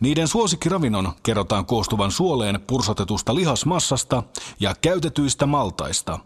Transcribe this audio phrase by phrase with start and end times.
[0.00, 4.22] Niiden suosikkiravinnon kerrotaan koostuvan suoleen pursotetusta lihasmassasta
[4.60, 6.18] ja käytetyistä maltaista.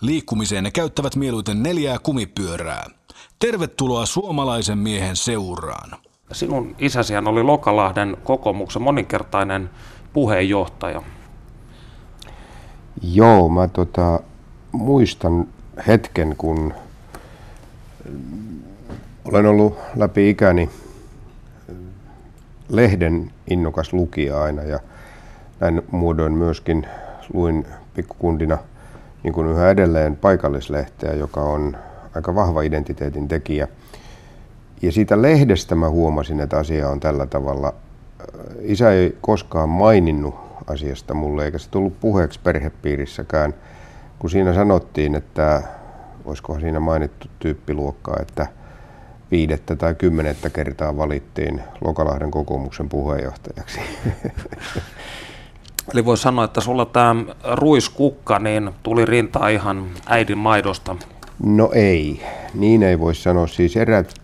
[0.00, 2.86] Liikkumiseen ne käyttävät mieluiten neljää kumipyörää.
[3.38, 5.90] Tervetuloa suomalaisen miehen seuraan.
[6.32, 9.70] Sinun isäsihän oli Lokalahden kokoomuksen moninkertainen
[10.12, 11.02] puheenjohtaja.
[13.02, 14.20] Joo, mä tota,
[14.72, 15.48] muistan
[15.86, 16.74] hetken, kun
[19.24, 20.70] olen ollut läpi ikäni
[22.72, 24.80] lehden innokas lukija aina ja
[25.60, 26.86] näin muodoin myöskin
[27.32, 28.58] luin pikkukundina
[29.22, 31.76] niin kuin yhä edelleen paikallislehteä, joka on
[32.14, 33.68] aika vahva identiteetin tekijä.
[34.82, 37.74] Ja siitä lehdestä mä huomasin, että asia on tällä tavalla.
[38.60, 40.34] Isä ei koskaan maininnut
[40.66, 43.54] asiasta mulle, eikä se tullut puheeksi perhepiirissäkään,
[44.18, 45.62] kun siinä sanottiin, että
[46.24, 48.46] olisikohan siinä mainittu tyyppiluokkaa, että–
[49.32, 53.80] viidettä tai kymmenettä kertaa valittiin Lokalahden kokoomuksen puheenjohtajaksi.
[55.92, 60.96] Eli voi sanoa, että sulla tämä ruiskukka niin tuli rintaa ihan äidin maidosta.
[61.44, 62.22] No ei,
[62.54, 63.46] niin ei voi sanoa.
[63.46, 64.14] Siis erät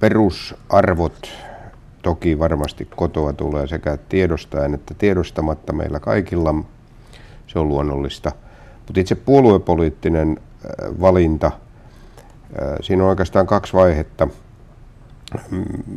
[0.00, 1.28] perusarvot
[2.02, 6.54] toki varmasti kotoa tulee sekä tiedostaen että tiedostamatta meillä kaikilla.
[7.46, 8.32] Se on luonnollista.
[8.86, 10.40] Mutta itse puoluepoliittinen
[11.00, 11.52] valinta–
[12.80, 14.28] Siinä on oikeastaan kaksi vaihetta.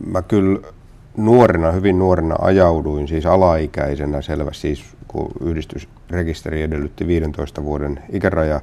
[0.05, 0.59] Mä kyllä
[1.17, 8.61] nuorena, hyvin nuorena ajauduin, siis alaikäisenä selvästi, siis kun yhdistysrekisteri edellytti 15 vuoden ikäraja,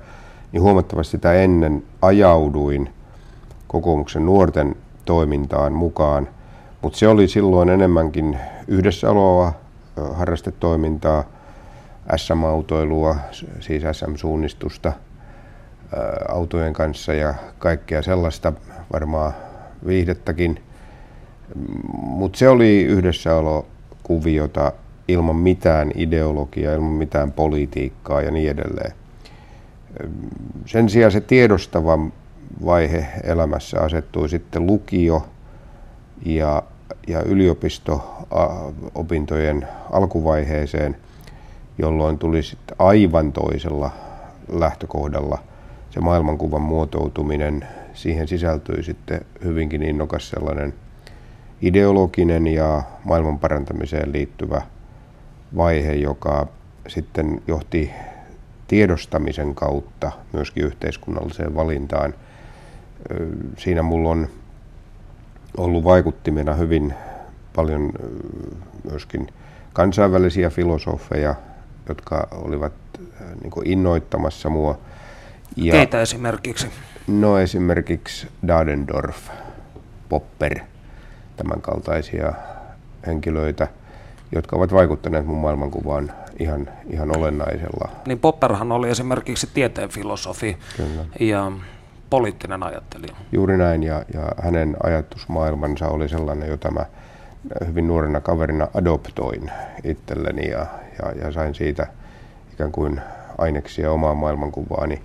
[0.53, 2.91] niin huomattavasti sitä ennen ajauduin
[3.69, 6.29] kokoomuksen nuorten toimintaan mukaan.
[6.83, 9.53] Mutta se oli silloin enemmänkin yhdessäoloa,
[10.13, 11.25] harrastetoimintaa,
[12.17, 13.17] SM-autoilua,
[13.61, 14.93] siis SM-suunnistusta–
[16.29, 18.53] autojen kanssa ja kaikkea sellaista,
[18.93, 19.33] varmaan
[19.87, 20.63] viihdettäkin.
[21.93, 23.67] Mutta se oli yhdessäolo
[24.03, 24.73] kuviota
[25.09, 28.93] ilman mitään ideologiaa, ilman mitään politiikkaa ja niin edelleen.
[30.67, 31.99] Sen sijaan se tiedostava
[32.65, 35.27] vaihe elämässä asettui sitten lukio
[36.27, 36.63] ja,
[37.09, 40.97] ja yliopisto-opintojen alkuvaiheeseen,
[41.79, 43.91] jolloin tuli sitten aivan toisella
[44.49, 45.39] lähtökohdalla–
[45.93, 50.75] se maailmankuvan muotoutuminen, siihen sisältyi sitten hyvinkin innokas sellainen
[51.63, 54.63] ideologinen ja maailman parantamiseen liittyvä
[55.57, 56.47] vaihe, joka
[56.89, 57.91] sitten johti
[58.69, 62.15] tiedostamisen kautta myöskin yhteiskunnalliseen valintaan.
[63.59, 64.29] Siinä mulla on
[65.57, 66.95] ollut vaikuttimena hyvin
[67.57, 67.93] paljon
[68.91, 69.27] myöskin
[69.73, 71.35] kansainvälisiä filosofeja,
[71.89, 72.73] jotka olivat
[73.43, 74.79] niin innoittamassa mua–
[75.57, 76.67] ja, Keitä esimerkiksi?
[77.07, 79.17] No esimerkiksi Dadendorf,
[80.09, 80.59] Popper,
[81.37, 82.33] tämän kaltaisia
[83.07, 83.69] henkilöitä,
[84.33, 87.89] jotka ovat vaikuttaneet mun maailmankuvaan ihan, ihan olennaisella.
[88.07, 91.05] Niin Popperhan oli esimerkiksi tieteen filosofi Kyllä.
[91.21, 91.53] ja
[92.11, 93.17] poliittinen ajattelija.
[93.33, 96.87] Juuri näin, ja, ja hänen ajatusmaailmansa oli sellainen, jota mä
[97.67, 99.51] hyvin nuorena kaverina adoptoin
[99.85, 100.67] itselleni ja,
[101.03, 101.87] ja, ja sain siitä
[102.53, 103.01] ikään kuin
[103.39, 105.03] aineksia omaan maailmankuvaani.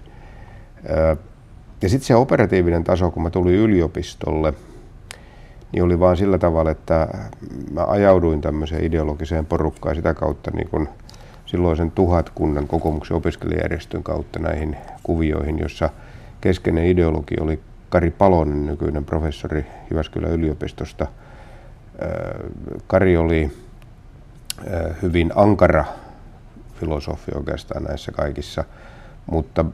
[1.81, 4.53] Ja sitten se operatiivinen taso, kun mä tulin yliopistolle,
[5.71, 7.07] niin oli vaan sillä tavalla, että
[7.71, 10.89] mä ajauduin tämmöiseen ideologiseen porukkaan sitä kautta niin kun
[11.45, 15.89] silloisen tuhatkunnan kokoomuksen opiskelijajärjestön kautta näihin kuvioihin, jossa
[16.41, 17.59] keskeinen ideologi oli
[17.89, 21.07] Kari Palonen, nykyinen professori Jyväskylän yliopistosta.
[22.87, 23.51] Kari oli
[25.01, 25.85] hyvin ankara
[26.79, 28.63] filosofi oikeastaan näissä kaikissa–
[29.31, 29.71] mutta mm,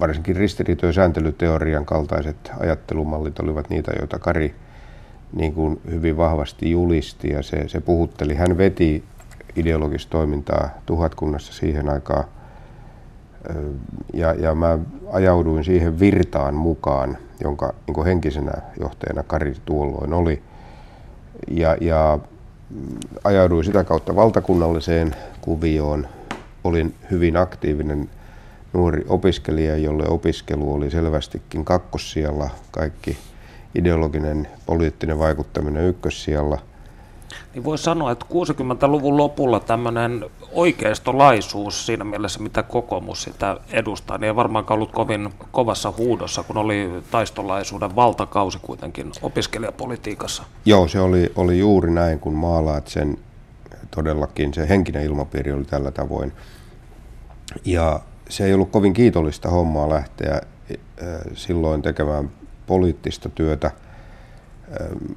[0.00, 4.54] varsinkin ristiriitojen sääntelyteorian kaltaiset ajattelumallit olivat niitä, joita Kari
[5.32, 8.34] niin kuin hyvin vahvasti julisti ja se, se puhutteli.
[8.34, 9.04] Hän veti
[9.56, 12.24] ideologista toimintaa tuhatkunnassa siihen aikaan
[14.12, 14.78] ja, ja mä
[15.12, 20.42] ajauduin siihen virtaan mukaan, jonka niin kuin henkisenä johtajana Kari tuolloin oli.
[21.50, 22.18] Ja, ja
[22.70, 26.06] mm, ajauduin sitä kautta valtakunnalliseen kuvioon,
[26.64, 28.10] olin hyvin aktiivinen
[28.72, 33.18] nuori opiskelija, jolle opiskelu oli selvästikin kakkossijalla, kaikki
[33.74, 36.58] ideologinen poliittinen vaikuttaminen ykkössijalla.
[37.54, 44.26] Niin voisi sanoa, että 60-luvun lopulla tämmöinen oikeistolaisuus siinä mielessä, mitä kokoomus sitä edustaa, niin
[44.26, 50.42] ei varmaankaan ollut kovin kovassa huudossa, kun oli taistolaisuuden valtakausi kuitenkin opiskelijapolitiikassa.
[50.64, 53.18] Joo, se oli, oli juuri näin, kun maalaat sen
[53.90, 56.32] todellakin, se henkinen ilmapiiri oli tällä tavoin.
[57.64, 60.40] Ja se ei ollut kovin kiitollista hommaa lähteä
[61.34, 62.30] silloin tekemään
[62.66, 63.70] poliittista työtä,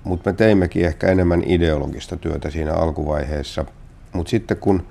[0.04, 3.66] mutta me teimmekin ehkä enemmän ideologista työtä siinä alkuvaiheessa.
[4.14, 4.88] Mutta sitten kun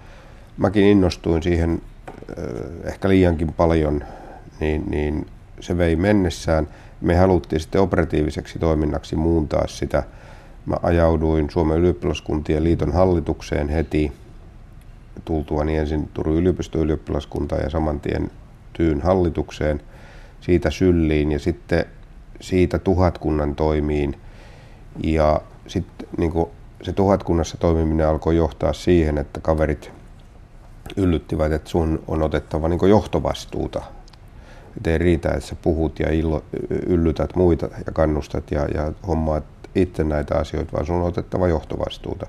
[0.56, 1.82] mäkin innostuin siihen
[2.84, 4.04] ehkä liiankin paljon,
[4.60, 5.26] niin, niin
[5.60, 6.68] se vei mennessään.
[7.00, 10.02] Me haluttiin sitten operatiiviseksi toiminnaksi muuntaa sitä.
[10.66, 14.12] Mä ajauduin Suomen ylioppilaskuntien liiton hallitukseen heti
[15.24, 18.30] tultuani ensin Turun yliopistoylioppilaskuntaan ja saman tien
[18.72, 19.80] Tyyn hallitukseen,
[20.40, 21.84] siitä sylliin ja sitten
[22.40, 24.16] siitä tuhatkunnan toimiin.
[25.02, 26.32] Ja sitten niin
[26.82, 29.90] se tuhatkunnassa toimiminen alkoi johtaa siihen, että kaverit
[30.96, 33.82] yllyttivät, että sun on otettava niin johtovastuuta.
[34.76, 36.44] Että ei riitä, että sä puhut ja illo,
[36.86, 42.26] yllytät muita ja kannustat ja, ja hommaat itse näitä asioita, vaan sun on otettava johtovastuuta.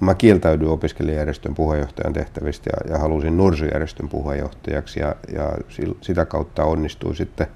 [0.00, 5.52] Mä kieltäydyin opiskelijajärjestön puheenjohtajan tehtävistä ja, ja halusin nuorisojärjestön puheenjohtajaksi ja, ja
[6.00, 7.46] sitä kautta onnistui sitten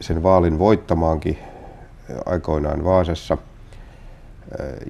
[0.00, 1.38] sen vaalin voittamaankin
[2.26, 3.38] aikoinaan Vaasassa.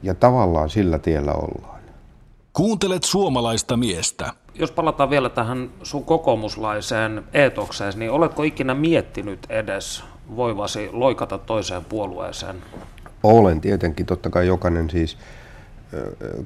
[0.03, 1.81] Ja tavallaan sillä tiellä ollaan.
[2.53, 4.33] Kuuntelet suomalaista miestä.
[4.55, 10.05] Jos palataan vielä tähän sun kokoomuslaiseen eetokseen, niin oletko ikinä miettinyt edes
[10.37, 12.57] voivasi loikata toiseen puolueeseen?
[13.27, 15.19] Olen tietenkin, totta kai jokainen siis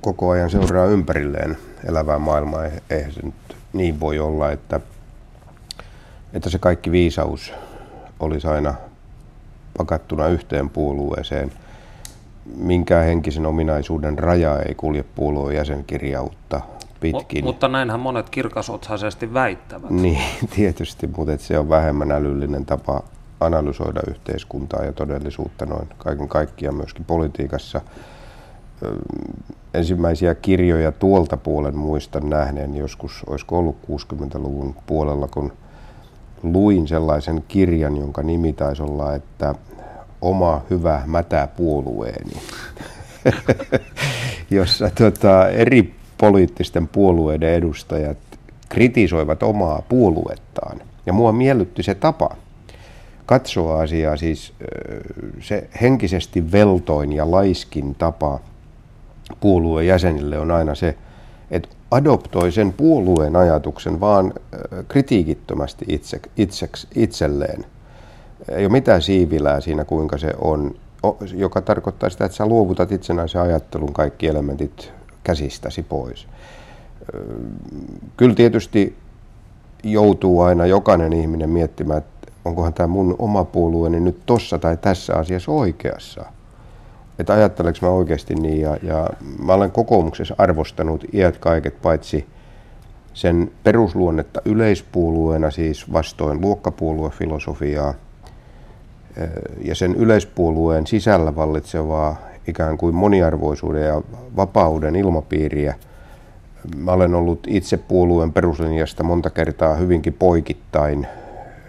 [0.00, 1.56] koko ajan seuraa ympärilleen
[1.88, 2.64] elävää maailmaa.
[2.90, 3.34] Eihän se nyt
[3.72, 4.80] niin voi olla, että,
[6.32, 7.52] että se kaikki viisaus
[8.20, 8.74] olisi aina
[9.78, 11.52] pakattuna yhteen puolueeseen.
[12.56, 16.60] Minkään henkisen ominaisuuden raja ei kulje puolueen jäsenkirjautta
[17.00, 17.44] pitkin.
[17.44, 19.90] mutta näinhän monet kirkasotsaisesti väittävät.
[19.90, 20.22] Niin,
[20.56, 23.02] tietysti, mutta se on vähemmän älyllinen tapa
[23.40, 27.80] analysoida yhteiskuntaa ja todellisuutta noin kaiken kaikkiaan myöskin politiikassa.
[29.74, 35.52] Ensimmäisiä kirjoja tuolta puolen muistan nähneen joskus, olisiko ollut 60-luvun puolella, kun
[36.42, 39.54] luin sellaisen kirjan, jonka nimi taisi olla, että
[40.20, 42.32] oma hyvä mätä puolueeni,
[44.50, 48.18] jossa tota, eri poliittisten puolueiden edustajat
[48.68, 50.80] kritisoivat omaa puoluettaan.
[51.06, 52.36] Ja mua miellytti se tapa
[53.30, 54.52] katsoa asiaa, siis
[55.40, 58.40] se henkisesti veltoin ja laiskin tapa
[59.40, 60.96] puolueen jäsenille on aina se,
[61.50, 64.32] että adoptoi sen puolueen ajatuksen vaan
[64.88, 67.64] kritiikittömästi itse, itse, itselleen.
[68.48, 70.74] Ei ole mitään siivilää siinä, kuinka se on,
[71.34, 74.92] joka tarkoittaa sitä, että sä luovutat itsenäisen ajattelun kaikki elementit
[75.24, 76.26] käsistäsi pois.
[78.16, 78.96] Kyllä tietysti
[79.84, 85.14] joutuu aina jokainen ihminen miettimään, että onkohan tämä mun oma puolueeni nyt tossa tai tässä
[85.14, 86.24] asiassa oikeassa–
[87.20, 88.60] että ajatteleks mä oikeasti niin.
[88.60, 89.10] Ja, ja
[89.42, 92.26] mä olen kokoomuksessa arvostanut iät kaiket paitsi
[93.14, 97.94] sen perusluonnetta yleispuolueena, siis vastoin luokkapuoluefilosofiaa,
[99.64, 102.16] ja sen yleispuolueen sisällä vallitsevaa
[102.46, 104.02] ikään kuin moniarvoisuuden ja
[104.36, 105.74] vapauden ilmapiiriä.
[106.76, 111.06] Mä olen ollut itse puolueen peruslinjasta monta kertaa hyvinkin poikittain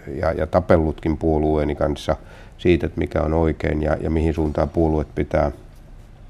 [0.06, 2.16] ja, ja tapellutkin puolueeni kanssa–
[2.62, 5.52] siitä, että mikä on oikein ja, ja mihin suuntaan puolueet pitää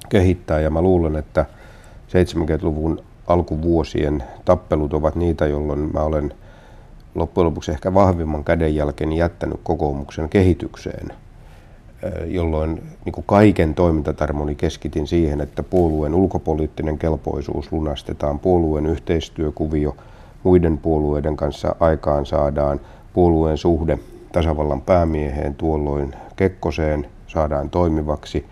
[0.09, 0.61] kehittää.
[0.61, 1.47] Ja mä luulen, että
[2.09, 6.35] 70-luvun alkuvuosien tappelut ovat niitä, jolloin mä olen
[7.15, 11.13] loppujen lopuksi ehkä vahvimman kädenjälkeen jättänyt kokoomuksen kehitykseen,
[12.27, 19.97] jolloin niin kuin kaiken toimintatarmoni keskitin siihen, että puolueen ulkopoliittinen kelpoisuus lunastetaan, puolueen yhteistyökuvio
[20.43, 22.81] muiden puolueiden kanssa aikaan saadaan,
[23.13, 23.99] puolueen suhde
[24.33, 28.47] tasavallan päämieheen tuolloin Kekkoseen saadaan toimivaksi.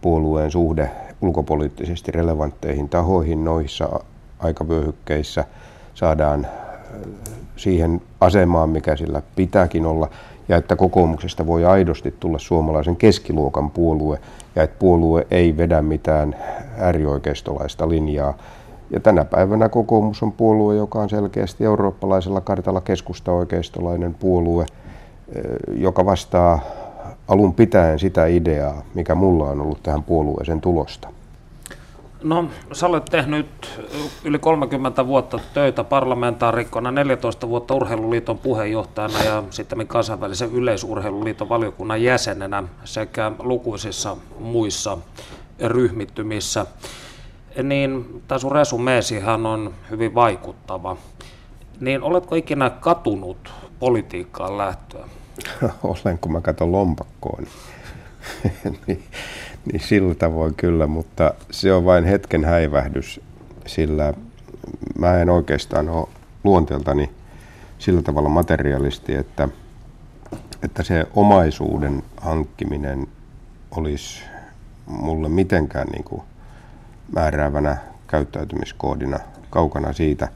[0.00, 4.00] Puolueen suhde ulkopoliittisesti relevantteihin tahoihin noissa
[4.38, 5.44] aikavyöhykkeissä
[5.94, 6.46] saadaan
[7.56, 10.10] siihen asemaan, mikä sillä pitääkin olla,
[10.48, 14.18] ja että kokoomuksesta voi aidosti tulla suomalaisen keskiluokan puolue,
[14.56, 16.36] ja että puolue ei vedä mitään
[16.78, 18.34] äärioikeistolaista linjaa.
[18.90, 24.66] Ja tänä päivänä kokoomus on puolue, joka on selkeästi eurooppalaisella kartalla keskusta-oikeistolainen puolue–
[25.76, 26.60] joka vastaa
[27.28, 31.08] alun pitäen sitä ideaa, mikä mulla on ollut tähän puolueeseen tulosta?
[32.22, 33.80] No, sä olet tehnyt
[34.24, 42.62] yli 30 vuotta töitä parlamentaarikkona, 14 vuotta Urheiluliiton puheenjohtajana ja sitten kansainvälisen yleisurheiluliiton valiokunnan jäsenenä
[42.84, 44.98] sekä lukuisissa muissa
[45.60, 46.66] ryhmittymissä.
[47.62, 50.96] Niin tämä sun resumeesihan on hyvin vaikuttava.
[51.80, 55.08] Niin oletko ikinä katunut politiikkaan lähtöä?
[55.82, 57.46] Olen, kun mä katson lompakkoon.
[58.86, 59.04] niin,
[59.72, 63.20] niin sillä tavoin kyllä, mutta se on vain hetken häivähdys,
[63.66, 64.14] sillä
[64.98, 66.08] mä en oikeastaan ole
[66.44, 67.10] luonteeltani
[67.78, 69.48] sillä tavalla materialisti, että,
[70.62, 73.06] että se omaisuuden hankkiminen
[73.76, 74.22] olisi
[74.86, 76.22] mulle mitenkään niin kuin
[77.14, 79.18] määräävänä käyttäytymiskoodina
[79.50, 80.28] kaukana siitä.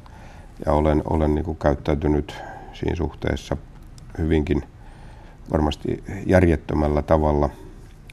[0.66, 2.34] Ja olen, olen niin kuin käyttäytynyt
[2.72, 3.56] siinä suhteessa
[4.18, 4.62] hyvinkin
[5.52, 7.50] varmasti järjettömällä tavalla,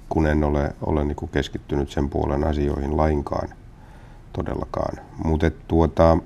[0.09, 3.49] kun en ole, ole niin kuin keskittynyt sen puolen asioihin lainkaan
[4.33, 4.97] todellakaan.
[5.23, 6.17] Mutta tuota,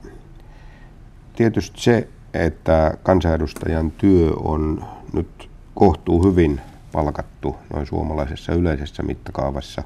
[1.36, 6.62] tietysti se, että kansanedustajan työ on nyt kohtuu hyvin
[6.92, 9.84] palkattu noin suomalaisessa yleisessä mittakaavassa,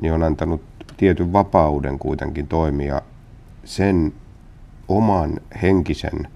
[0.00, 0.62] niin on antanut
[0.96, 3.02] tietyn vapauden kuitenkin toimia
[3.64, 4.12] sen
[4.88, 6.28] oman henkisen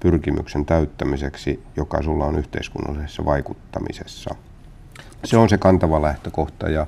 [0.00, 4.34] pyrkimyksen täyttämiseksi, joka sulla on yhteiskunnallisessa vaikuttamisessa.
[5.24, 6.86] Se on se kantava lähtökohta ja,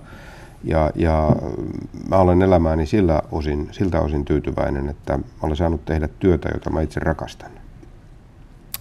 [0.65, 1.31] ja, ja
[2.09, 6.71] mä olen elämääni sillä osin, siltä osin tyytyväinen, että mä olen saanut tehdä työtä, jota
[6.71, 7.51] mä itse rakastan.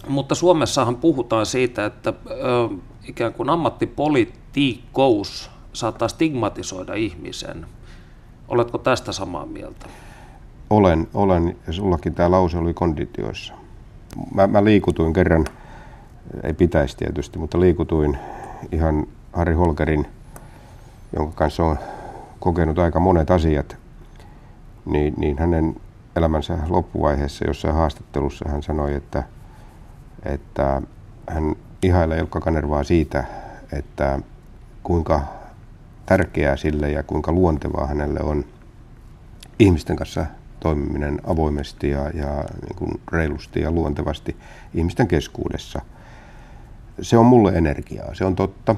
[0.08, 2.68] Mutta Suomessahan puhutaan siitä, että ö,
[3.08, 7.66] ikään kuin ammattipolitiikkous saattaa stigmatisoida ihmisen.
[8.48, 9.86] Oletko tästä samaa mieltä?
[10.70, 13.54] Olen, olen ja sullakin tämä lause oli konditioissa.
[14.34, 15.44] Mä, mä liikutuin kerran,
[16.42, 18.18] ei pitäisi tietysti, mutta liikutuin
[18.72, 20.06] ihan Harri Holkerin,
[21.16, 21.78] jonka kanssa on
[22.40, 23.76] kokenut aika monet asiat,
[24.84, 25.76] niin, niin hänen
[26.16, 29.22] elämänsä loppuvaiheessa jossain haastattelussa hän sanoi, että,
[30.24, 30.82] että
[31.28, 33.24] hän ihailee Ilkka Kanervaa siitä,
[33.72, 34.18] että
[34.82, 35.20] kuinka
[36.06, 38.44] tärkeää sille ja kuinka luontevaa hänelle on
[39.58, 40.26] ihmisten kanssa
[40.60, 44.36] toimiminen avoimesti ja, ja niin kuin reilusti ja luontevasti
[44.74, 45.80] ihmisten keskuudessa.
[47.02, 48.76] Se on mulle energiaa, se on totta.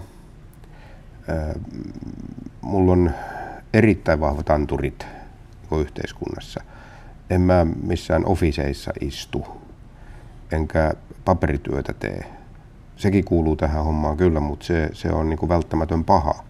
[2.60, 3.10] Mulla on
[3.74, 5.06] erittäin vahvat anturit
[5.80, 6.60] yhteiskunnassa.
[7.30, 9.46] En mä missään ofiseissa istu,
[10.52, 10.92] enkä
[11.24, 12.24] paperityötä tee.
[12.96, 16.44] Sekin kuuluu tähän hommaan kyllä, mutta se, se on niin kuin välttämätön paha.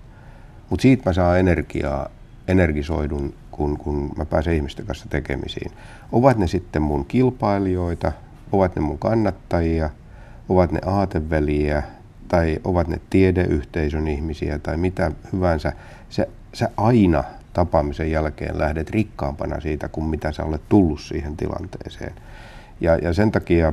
[0.70, 2.08] Mutta siitä mä saan energiaa,
[2.48, 5.70] energisoidun, kun, kun mä pääsen ihmisten kanssa tekemisiin.
[6.12, 8.12] Ovat ne sitten mun kilpailijoita,
[8.52, 9.90] ovat ne mun kannattajia,
[10.48, 11.82] ovat ne aateveliä,
[12.28, 15.72] tai ovat ne tiedeyhteisön ihmisiä tai mitä hyvänsä.
[16.08, 22.14] Se, sä aina tapaamisen jälkeen lähdet rikkaampana siitä, kuin mitä sä olet tullut siihen tilanteeseen.
[22.80, 23.72] Ja, ja sen takia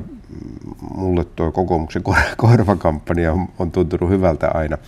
[0.94, 2.02] mulle tuo kokoomuksen
[2.36, 4.78] korvakampanja on, on tuntunut hyvältä aina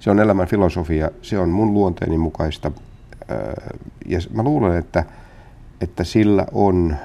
[0.00, 2.70] se on elämän filosofia, se on mun luonteeni mukaista.
[4.06, 5.04] Ja mä luulen, että,
[5.80, 6.96] että sillä on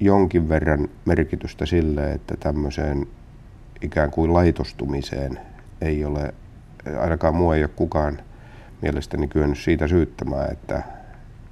[0.00, 3.06] jonkin verran merkitystä sille, että tämmöiseen
[3.82, 5.40] ikään kuin laitostumiseen
[5.80, 6.34] ei ole,
[7.00, 8.18] ainakaan mua ei ole kukaan
[8.82, 10.82] mielestäni kyennyt siitä syyttämään, että,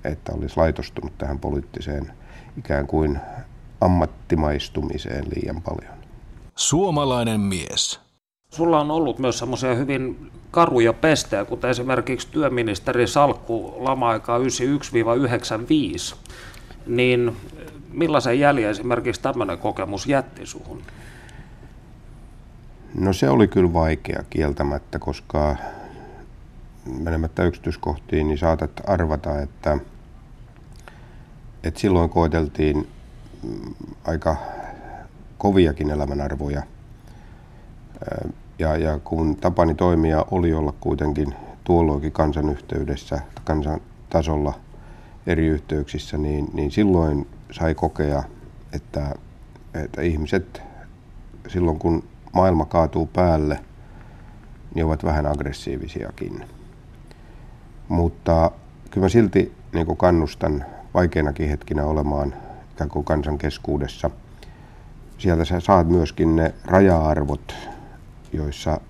[0.05, 2.13] että olisi laitostunut tähän poliittiseen
[2.59, 3.19] ikään kuin
[3.81, 5.95] ammattimaistumiseen liian paljon.
[6.57, 8.04] Suomalainen mies.
[8.55, 14.43] Sulla on ollut myös semmoisia hyvin karuja pestejä, kuten esimerkiksi työministerin salkku lama-aikaa 91-95.
[16.87, 17.37] Niin
[17.93, 20.83] millaisen jäljen esimerkiksi tämmöinen kokemus jätti suhun?
[22.99, 25.57] No se oli kyllä vaikea kieltämättä, koska
[26.99, 29.79] menemättä yksityiskohtiin, niin saatat arvata, että,
[31.65, 32.89] että silloin koeteltiin
[34.05, 34.37] aika
[35.39, 36.63] koviakin elämänarvoja
[38.59, 41.35] ja, ja kun tapani toimia oli olla kuitenkin
[41.65, 43.81] tuolloinkin kansan yhteydessä, kansan
[44.11, 44.55] tasolla
[45.27, 48.23] eri yhteyksissä, niin, niin silloin sai kokea,
[48.73, 49.15] että,
[49.75, 50.63] että ihmiset
[51.49, 53.61] silloin kun maailma kaatuu päälle,
[54.75, 56.45] niin ovat vähän aggressiivisiakin.
[57.89, 58.51] Mutta
[58.91, 62.35] kyllä mä silti niin kannustan vaikeinakin hetkinä olemaan
[62.73, 64.11] ikään kuin kansan keskuudessa.
[65.19, 67.55] Sieltä sä saat myöskin ne raja-arvot,
[68.35, 68.81] joissa,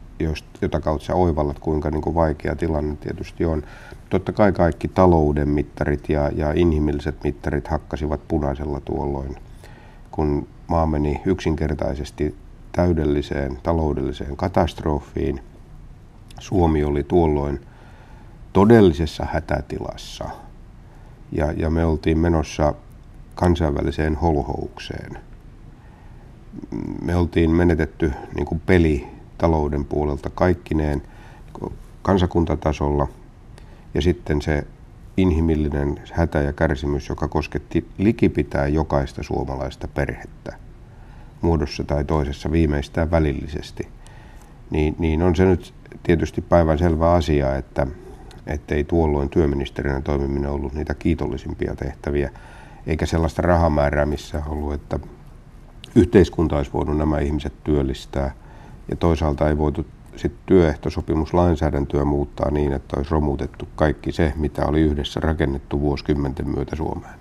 [0.62, 3.62] jota kautta sä oivallat, kuinka niin kuin vaikea tilanne tietysti on.
[4.10, 9.36] Totta kai kaikki talouden mittarit ja, ja inhimilliset mittarit hakkasivat punaisella tuolloin,
[10.10, 12.34] kun maa meni yksinkertaisesti
[12.72, 15.40] täydelliseen taloudelliseen katastrofiin.
[16.40, 17.60] Suomi oli tuolloin
[18.52, 20.24] todellisessa hätätilassa
[21.32, 22.74] ja, ja me oltiin menossa
[23.34, 25.18] kansainväliseen holhoukseen.
[27.02, 31.02] Me oltiin menetetty niin kuin peli talouden puolelta kaikkineen
[32.02, 33.08] kansakuntatasolla.
[33.94, 34.66] Ja sitten se
[35.16, 40.56] inhimillinen hätä ja kärsimys, joka kosketti likipitää jokaista suomalaista perhettä
[41.40, 43.88] muodossa tai toisessa viimeistään välillisesti,
[44.70, 47.86] niin, niin on se nyt tietysti päivän selvä asia, että
[48.46, 52.30] ettei tuolloin työministerinä toimiminen ollut niitä kiitollisimpia tehtäviä,
[52.86, 54.98] eikä sellaista rahamäärää missä ollut, että
[55.94, 58.34] yhteiskunta olisi voinut nämä ihmiset työllistää.
[58.88, 59.86] Ja toisaalta ei voitu
[60.16, 66.76] sitten työehtosopimuslainsäädäntöä muuttaa niin, että olisi romutettu kaikki se, mitä oli yhdessä rakennettu vuosikymmenten myötä
[66.76, 67.14] Suomeen.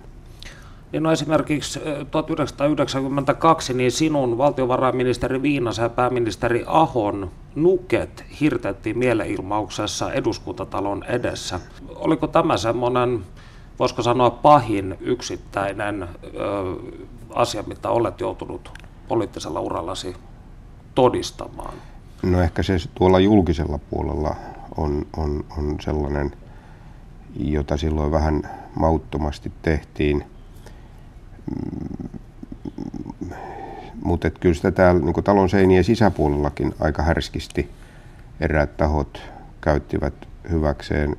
[0.92, 1.80] Niin no esimerkiksi
[2.10, 11.60] 1992 niin sinun valtiovarainministeri Viinasen ja pääministeri Ahon nuket hirtettiin mielenilmauksessa eduskuntatalon edessä.
[11.96, 13.24] Oliko tämä semmoinen,
[13.78, 16.08] voisiko sanoa pahin yksittäinen ö,
[17.34, 18.70] asia, mitä olet joutunut
[19.08, 20.16] poliittisella urallasi
[20.94, 21.74] todistamaan?
[22.22, 24.36] No ehkä se tuolla julkisella puolella
[24.76, 26.32] on, on, on sellainen,
[27.36, 30.24] jota silloin vähän mauttomasti tehtiin.
[34.04, 37.70] Mutta kyllä sitä täällä niin talon seinien sisäpuolellakin aika härskisti
[38.40, 39.22] eräät tahot
[39.60, 40.14] käyttivät
[40.50, 41.16] hyväkseen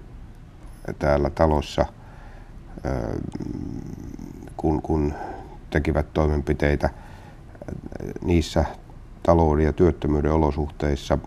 [1.00, 1.86] täällä talossa,
[4.58, 5.14] kun, kun
[5.70, 6.90] tekivät toimenpiteitä
[8.22, 8.66] niissä
[9.26, 11.18] talouden ja työttömyyden olosuhteissa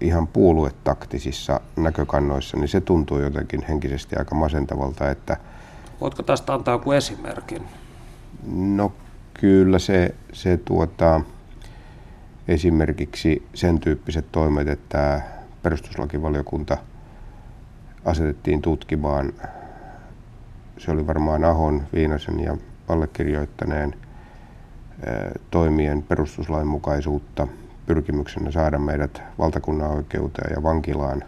[0.00, 5.10] ihan puoluetaktisissa näkökannoissa, niin se tuntuu jotenkin henkisesti aika masentavalta.
[5.10, 5.36] Että
[6.00, 7.62] Voitko tästä antaa joku esimerkin?
[8.52, 8.92] No
[9.40, 11.20] kyllä se, se tuota,
[12.48, 15.22] esimerkiksi sen tyyppiset toimet, että
[15.62, 16.76] perustuslakivaliokunta
[18.04, 19.32] asetettiin tutkimaan,
[20.78, 22.56] se oli varmaan Ahon, Viinasen ja
[22.88, 23.94] allekirjoittaneen
[25.50, 27.48] toimien perustuslain mukaisuutta
[27.86, 31.24] pyrkimyksenä saada meidät valtakunnan oikeuteen ja vankilaan,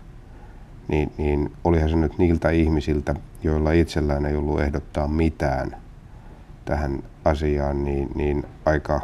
[0.88, 5.76] niin, niin olihan se nyt niiltä ihmisiltä, joilla itsellään ei ollut ehdottaa mitään
[6.64, 9.00] tähän asiaan, niin, niin aika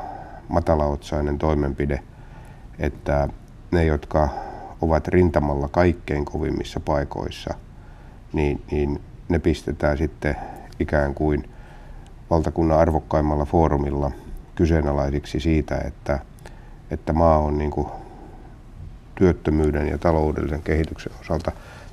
[0.48, 2.02] matalaotsainen toimenpide,
[2.78, 3.28] että
[3.70, 4.28] ne, jotka
[4.80, 7.54] ovat rintamalla kaikkein kovimmissa paikoissa,
[8.32, 10.36] niin, niin ne pistetään sitten
[10.80, 11.50] ikään kuin
[12.30, 14.10] valtakunnan arvokkaimmalla foorumilla
[14.54, 16.18] kyseenalaisiksi siitä, että,
[16.90, 17.88] että maa on niin kuin
[19.14, 21.52] työttömyyden ja taloudellisen kehityksen osalta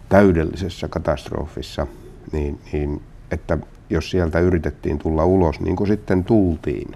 [0.09, 1.87] täydellisessä katastrofissa,
[2.31, 3.57] niin, niin että
[3.89, 6.95] jos sieltä yritettiin tulla ulos, niin kuin sitten tultiin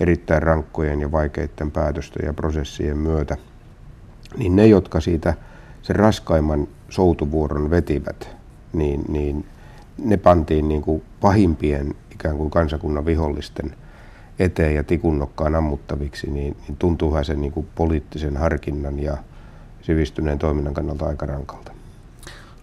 [0.00, 3.36] erittäin rankkojen ja vaikeiden päätösten ja prosessien myötä,
[4.36, 5.34] niin ne, jotka siitä
[5.82, 8.36] sen raskaimman soutuvuoron vetivät,
[8.72, 9.46] niin, niin
[10.04, 13.74] ne pantiin niin kuin pahimpien ikään kuin kansakunnan vihollisten
[14.40, 19.16] eteen ja tikunnokkaan ammuttaviksi, niin, niin tuntuuhan se niin kuin poliittisen harkinnan ja
[19.82, 21.72] sivistyneen toiminnan kannalta aika rankalta.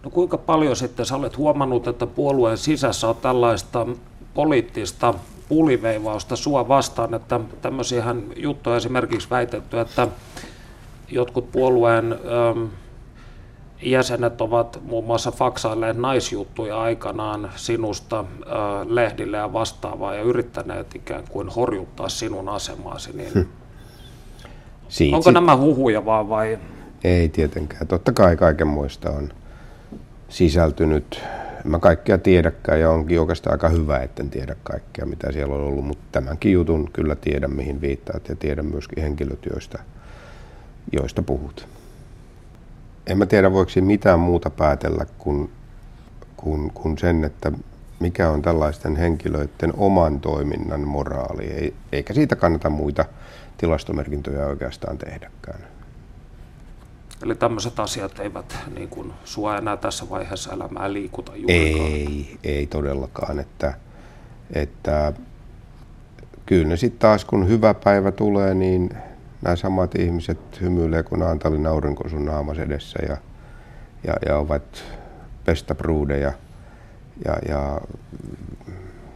[0.02, 3.86] No kuinka paljon sitten sä olet huomannut, että puolueen sisässä on tällaista
[4.34, 5.14] poliittista
[5.48, 10.08] puliveivausta sua vastaan, että tämmöisiähän juttuja esimerkiksi väitetty, että
[11.08, 12.64] jotkut puolueen ähm,
[13.82, 18.26] jäsenet ovat muun muassa faksailleet naisjuttuja aikanaan sinusta äh,
[18.86, 23.16] lehdille ja vastaavaa ja yrittäneet ikään kuin horjuttaa sinun asemaasi.
[23.16, 23.40] Niin hm.
[24.88, 26.58] Siitä, onko nämä huhuja vaan vai?
[27.04, 27.86] Ei tietenkään.
[27.86, 29.32] Totta kai kaikenmoista on
[30.28, 31.22] sisältynyt.
[31.64, 35.60] En mä kaikkea tiedäkään ja onkin oikeastaan aika hyvä, etten tiedä kaikkea, mitä siellä on
[35.60, 39.78] ollut, mutta tämänkin jutun kyllä tiedän, mihin viittaat ja tiedän myöskin henkilöt, joista,
[40.92, 41.68] joista puhut
[43.08, 45.50] en mä tiedä voiko mitään muuta päätellä kuin,
[46.36, 47.52] kuin, kuin sen, että
[48.00, 51.44] mikä on tällaisten henkilöiden oman toiminnan moraali.
[51.44, 53.04] Ei, eikä siitä kannata muita
[53.58, 55.60] tilastomerkintöjä oikeastaan tehdäkään.
[57.22, 61.86] Eli tämmöiset asiat eivät niin kuin, sua enää tässä vaiheessa elämää liikuta juurikaan?
[61.86, 63.38] Ei, ei todellakaan.
[63.38, 63.74] Että,
[64.52, 65.12] että
[66.46, 68.90] kyllä ne sitten taas, kun hyvä päivä tulee, niin
[69.42, 73.16] nämä samat ihmiset hymyilee, kun Naantalin aurinko sun naamas edessä ja,
[74.06, 74.84] ja, ja ovat
[75.44, 76.32] pestapruudeja.
[77.24, 77.80] Ja, ja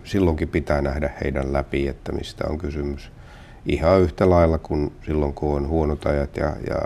[0.04, 3.12] silloinkin pitää nähdä heidän läpi, että mistä on kysymys.
[3.66, 6.78] Ihan yhtä lailla kuin silloin, kun on huonot ajat ja, ja,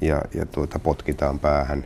[0.00, 1.84] ja, ja tuota, potkitaan päähän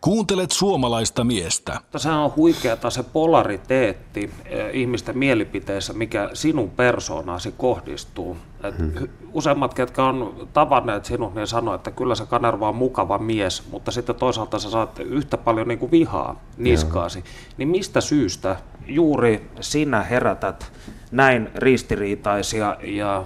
[0.00, 1.80] Kuuntelet suomalaista miestä.
[1.96, 8.36] Sehän on huikeata se polariteetti eh, ihmisten mielipiteissä, mikä sinun persoonasi kohdistuu.
[8.64, 9.08] Et hmm.
[9.32, 13.90] Useimmat, ketkä on tavanneet sinut, niin sanoo, että kyllä se Kanerva on mukava mies, mutta
[13.90, 17.18] sitten toisaalta sä saat yhtä paljon niin kuin vihaa niskaasi.
[17.18, 17.28] Joo.
[17.56, 18.56] Niin mistä syystä
[18.86, 20.72] juuri sinä herätät
[21.10, 23.24] näin ristiriitaisia ja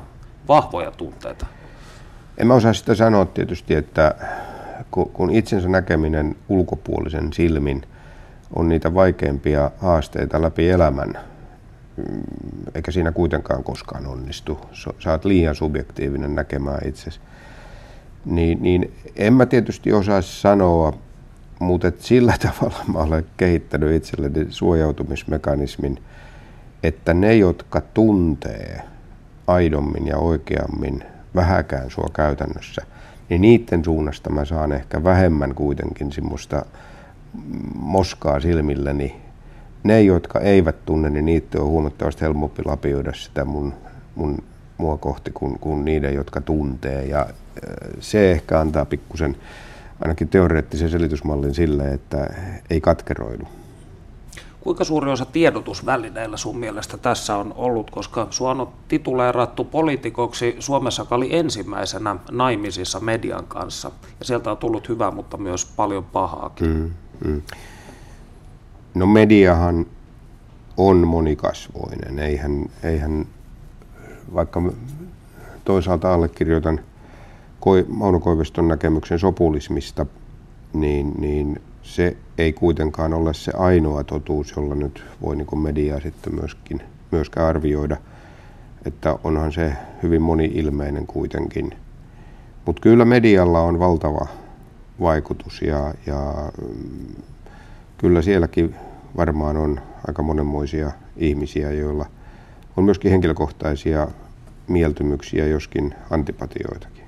[0.48, 1.46] vahvoja tunteita?
[2.38, 4.14] En mä osaa sitä sanoa tietysti, että
[4.90, 7.82] kun itsensä näkeminen ulkopuolisen silmin
[8.56, 11.18] on niitä vaikeimpia haasteita läpi elämän,
[11.96, 12.22] mm,
[12.74, 14.60] eikä siinä kuitenkaan koskaan onnistu.
[15.10, 17.20] Oot liian subjektiivinen näkemään itsesi.
[18.24, 20.92] Niin, niin en mä tietysti osaa sanoa,
[21.58, 25.98] mutta et sillä tavalla mä olen kehittänyt itselleni suojautumismekanismin,
[26.82, 28.82] että ne, jotka tuntee
[29.46, 32.82] aidommin ja oikeammin vähäkään sua käytännössä,
[33.32, 36.66] niin niiden suunnasta mä saan ehkä vähemmän kuitenkin semmoista
[37.74, 39.16] moskaa silmilläni.
[39.82, 43.74] Ne, jotka eivät tunne, niin niitä on huomattavasti helpompi lapioida sitä mun,
[44.14, 44.38] mun
[44.78, 47.06] mua kohti kuin, kuin niiden, jotka tuntee.
[47.06, 47.26] Ja
[48.00, 49.36] se ehkä antaa pikkusen
[50.00, 52.34] ainakin teoreettisen selitysmallin sille, että
[52.70, 53.44] ei katkeroidu.
[54.62, 61.02] Kuinka suuri osa tiedotusvälineillä sun mielestä tässä on ollut, koska sua on tituleerattu poliitikoksi Suomessa,
[61.02, 63.90] joka oli ensimmäisenä naimisissa median kanssa.
[64.18, 66.66] Ja sieltä on tullut hyvää, mutta myös paljon pahaakin.
[66.66, 66.90] Mm,
[67.24, 67.42] mm.
[68.94, 69.86] No mediahan
[70.76, 72.18] on monikasvoinen.
[72.18, 73.26] Eihän, eihän
[74.34, 74.62] vaikka
[75.64, 76.80] toisaalta allekirjoitan
[77.88, 80.06] Mauno Koiviston näkemyksen sopulismista,
[80.72, 86.34] niin, niin se ei kuitenkaan ole se ainoa totuus, jolla nyt voi niin mediaa sitten
[86.34, 87.96] myöskin, myöskään arvioida.
[88.86, 91.70] Että onhan se hyvin moni-ilmeinen kuitenkin.
[92.66, 94.26] Mutta kyllä medialla on valtava
[95.00, 97.22] vaikutus ja, ja mm,
[97.98, 98.74] kyllä sielläkin
[99.16, 102.06] varmaan on aika monenmoisia ihmisiä, joilla
[102.76, 104.08] on myöskin henkilökohtaisia
[104.68, 107.01] mieltymyksiä, joskin antipatioitakin.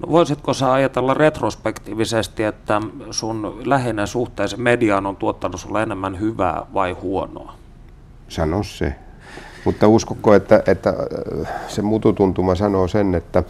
[0.00, 6.66] No voisitko sä ajatella retrospektiivisesti, että sun läheinen suhteesi mediaan on tuottanut sulle enemmän hyvää
[6.74, 7.54] vai huonoa?
[8.28, 8.94] Sano se.
[9.64, 13.42] Mutta uskokko, että, että äh, se mututuntuma sanoo sen, että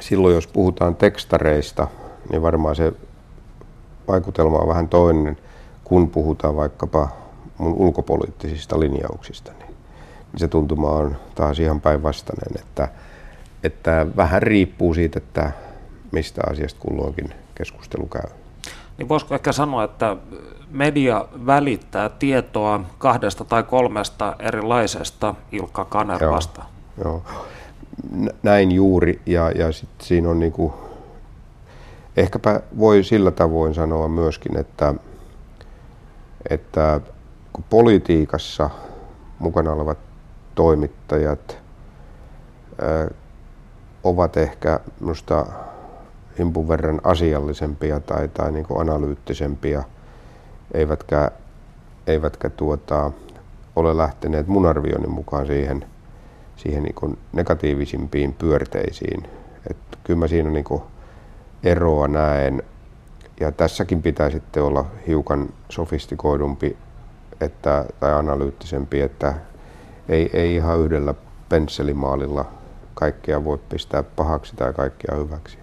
[0.00, 1.88] silloin jos puhutaan tekstareista,
[2.30, 2.92] niin varmaan se
[4.08, 5.36] vaikutelma on vähän toinen,
[5.84, 7.08] kun puhutaan vaikkapa
[7.58, 9.52] mun ulkopoliittisista linjauksista.
[9.58, 9.74] Niin
[10.36, 12.88] se tuntuma on taas ihan päinvastainen, että–
[13.64, 15.52] että vähän riippuu siitä, että
[16.12, 18.30] mistä asiasta kulloinkin keskustelu käy.
[18.98, 20.16] Niin voisiko ehkä sanoa, että
[20.70, 26.62] media välittää tietoa kahdesta tai kolmesta erilaisesta Ilkka Kanervasta?
[27.04, 27.46] Joo, joo.
[28.42, 30.74] näin juuri, ja, ja sit siinä on niinku,
[32.16, 34.94] ehkäpä voi sillä tavoin sanoa myöskin, että,
[36.50, 37.00] että
[37.52, 38.70] kun politiikassa
[39.38, 39.98] mukana olevat
[40.54, 41.58] toimittajat
[44.04, 45.46] ovat ehkä minusta
[46.38, 49.82] himpun verran asiallisempia tai, tai niin kuin analyyttisempia,
[50.74, 51.30] eivätkä,
[52.06, 53.10] eivätkä tuota,
[53.76, 55.84] ole lähteneet mun arvioni mukaan siihen,
[56.56, 59.28] siihen niin kuin negatiivisimpiin pyörteisiin.
[59.70, 60.82] Et kyllä mä siinä niin kuin
[61.62, 62.62] eroa näen.
[63.40, 66.76] Ja tässäkin pitää sitten olla hiukan sofistikoidumpi
[67.40, 69.34] että, tai analyyttisempi, että
[70.08, 71.14] ei, ei ihan yhdellä
[71.48, 72.44] pensselimaalilla
[72.94, 75.58] kaikkea voi pistää pahaksi tai kaikkea hyväksi.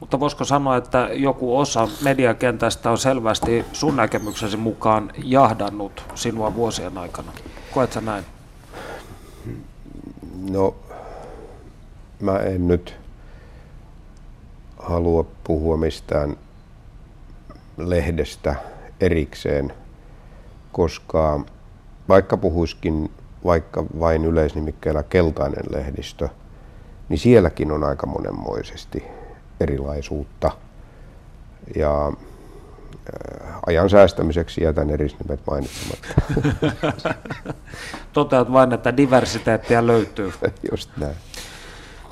[0.00, 6.98] Mutta voisiko sanoa, että joku osa mediakentästä on selvästi sun näkemyksesi mukaan jahdannut sinua vuosien
[6.98, 7.32] aikana?
[7.74, 8.24] Koet sä näin?
[10.50, 10.74] No,
[12.20, 12.96] mä en nyt
[14.78, 16.36] halua puhua mistään
[17.76, 18.54] lehdestä
[19.00, 19.72] erikseen,
[20.72, 21.40] koska
[22.08, 23.10] vaikka puhuiskin
[23.44, 26.28] vaikka vain yleisnimikkeellä keltainen lehdistö,
[27.08, 29.04] niin sielläkin on aika monenmoisesti
[29.60, 30.50] erilaisuutta.
[31.76, 36.08] Ja äh, ajan säästämiseksi jätän erisnimet mainitsematta.
[38.12, 40.32] Toteat vain, että diversiteettiä löytyy.
[40.70, 41.16] Just näin.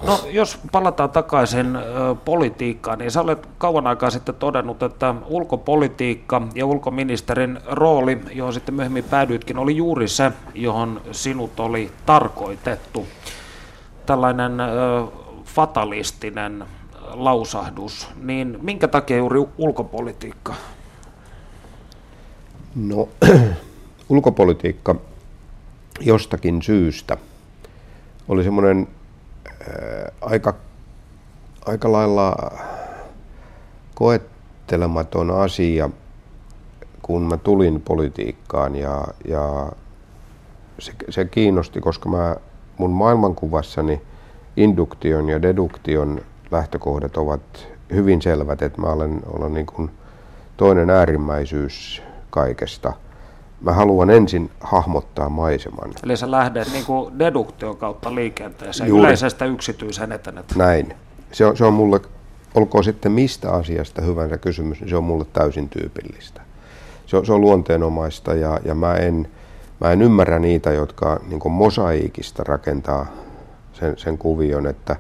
[0.03, 1.79] No jos palataan takaisin
[2.25, 8.75] politiikkaan, niin sä olet kauan aikaa sitten todennut, että ulkopolitiikka ja ulkoministerin rooli, johon sitten
[8.75, 13.07] myöhemmin päädyitkin, oli juuri se, johon sinut oli tarkoitettu.
[14.07, 14.53] Tällainen
[15.45, 16.65] fatalistinen
[17.11, 20.55] lausahdus, niin minkä takia juuri ulkopolitiikka?
[22.75, 23.09] No
[24.09, 24.95] ulkopolitiikka
[26.01, 27.17] jostakin syystä
[28.29, 28.89] oli semmoinen
[30.21, 30.55] aika,
[31.67, 32.53] aika lailla
[33.95, 35.91] koettelematon asia,
[37.03, 39.73] kun mä tulin politiikkaan ja, ja
[40.79, 42.37] se, se kiinnosti, koska mä
[42.79, 44.03] mun maailmankuvassani
[44.57, 49.91] induktion ja deduktion lähtökohdat ovat hyvin selvät, että mä olen, olen niin kuin
[50.57, 52.93] toinen äärimmäisyys kaikesta–
[53.61, 55.91] mä haluan ensin hahmottaa maiseman.
[56.05, 59.05] Eli sä lähdet niin kuin deduktion kautta liikenteeseen, Juuri.
[59.05, 60.55] yleisestä yksityisen etenet.
[60.57, 60.95] Näin.
[61.33, 62.01] Se on, se on mulle
[62.55, 66.41] olkoon sitten mistä asiasta hyvänsä kysymys, niin se on mulle täysin tyypillistä.
[67.07, 69.29] Se on, se on luonteenomaista ja, ja mä, en,
[69.81, 73.07] mä en ymmärrä niitä, jotka niin mosaiikista rakentaa
[73.73, 74.97] sen, sen kuvion, että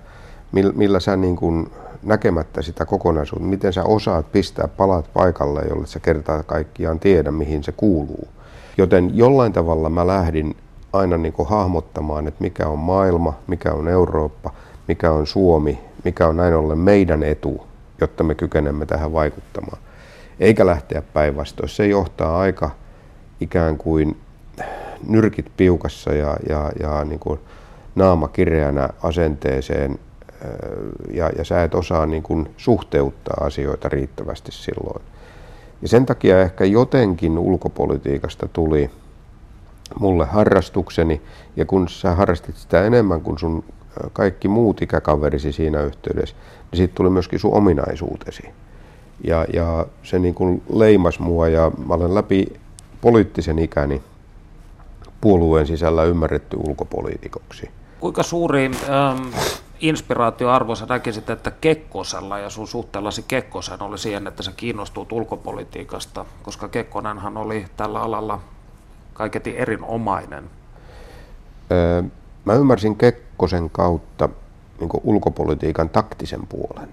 [0.53, 1.71] millä, millä sä niin kuin
[2.03, 7.65] näkemättä sitä kokonaisuutta, miten sä osaat pistää palat paikalle, jolle sä kertaa kaikkiaan tiedä, mihin
[7.65, 8.29] se kuuluu.
[8.77, 10.57] Joten jollain tavalla mä lähdin
[10.93, 14.51] aina niin kuin hahmottamaan, että mikä on maailma, mikä on Eurooppa,
[14.89, 17.67] mikä on Suomi, mikä on näin ollen meidän etu,
[18.01, 19.79] jotta me kykenemme tähän vaikuttamaan.
[20.41, 21.69] Eikä lähteä päinvastoin.
[21.69, 22.71] Se johtaa aika
[23.41, 24.17] ikään kuin
[25.09, 27.41] nyrkit piukassa ja, ja, ja niin kuin
[27.95, 29.99] naama kireänä asenteeseen
[31.11, 35.03] ja, ja sä et osaa niin kuin suhteuttaa asioita riittävästi silloin.
[35.83, 38.91] Ja sen takia ehkä jotenkin ulkopolitiikasta tuli
[40.01, 41.21] mulle harrastukseni,
[41.57, 43.65] ja kun sä harrastit sitä enemmän kuin sun
[44.13, 46.37] kaikki muut ikäkaverisi siinä yhteydessä,
[46.71, 48.43] niin siitä tuli myöskin sun ominaisuutesi.
[49.25, 52.47] Ja, ja se niin kuin leimas mua, ja mä olen läpi
[53.01, 54.03] poliittisen ikäni
[55.21, 57.71] puolueen sisällä ymmärretty ulkopoliitikoksi.
[58.01, 59.29] Kuinka suuri ähm,
[59.81, 66.25] inspiraatioarvo sä näkisit, että Kekkosella ja sun suhteellasi Kekkosen oli siihen, että sä kiinnostuit ulkopolitiikasta,
[66.43, 68.41] koska Kekkonenhan oli tällä alalla
[69.15, 70.45] kaiketi erinomainen?
[71.73, 72.03] Öö,
[72.45, 74.29] mä ymmärsin Kekkosen kautta
[74.81, 76.89] niin ulkopolitiikan taktisen puolen.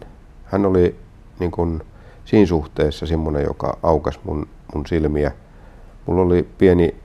[0.45, 0.95] Hän oli
[1.39, 1.81] niin kuin,
[2.25, 5.31] siinä suhteessa semmoinen, joka aukas mun, mun silmiä.
[6.05, 6.95] Mulla oli pieni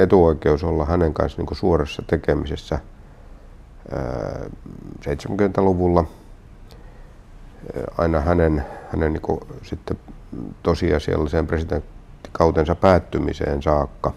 [0.00, 2.78] etuoikeus olla hänen kanssa niin suorassa tekemisessä–
[5.00, 6.04] 70-luvulla
[7.98, 9.98] aina hänen, hänen niin kuin, sitten
[10.62, 14.12] tosiasialliseen presidenttikautensa päättymiseen saakka.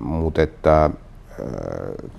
[0.00, 0.90] Mutta että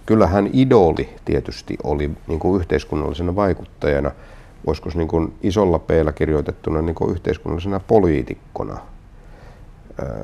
[0.05, 4.11] kyllä hän idoli tietysti oli niin kuin yhteiskunnallisena vaikuttajana,
[4.67, 8.77] voisiko niin kuin isolla p kirjoitettuna niin kuin yhteiskunnallisena poliitikkona.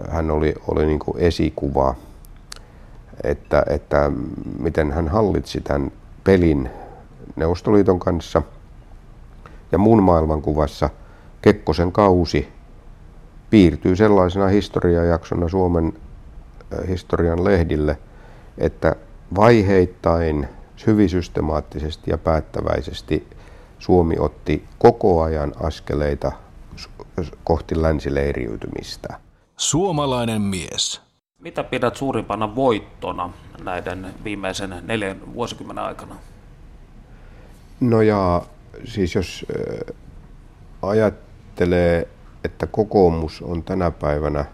[0.09, 1.95] Hän oli, oli niin kuin esikuva
[3.23, 4.11] että, että
[4.59, 5.91] miten hän hallitsi tämän
[6.23, 6.69] pelin
[7.35, 8.41] Neuvostoliiton kanssa.
[9.71, 10.89] Ja mun maailmankuvassa
[11.41, 12.49] Kekkosen kausi
[13.49, 15.93] piirtyy sellaisena historiajaksona Suomen
[16.87, 17.97] historian lehdille,
[18.57, 18.95] että
[19.35, 20.47] vaiheittain,
[20.87, 23.27] hyvin systemaattisesti ja päättäväisesti
[23.79, 26.31] Suomi otti koko ajan askeleita
[27.43, 29.19] kohti länsileiriytymistä.
[29.57, 31.08] Suomalainen mies.
[31.39, 33.29] Mitä pidät suurimpana voittona
[33.63, 36.15] näiden viimeisen neljän vuosikymmenen aikana?
[37.79, 38.41] No ja
[38.83, 39.45] siis jos
[40.81, 42.07] ajattelee,
[42.43, 44.45] että kokoomus on tänä päivänä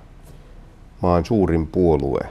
[1.02, 2.21] maan suurin puolue,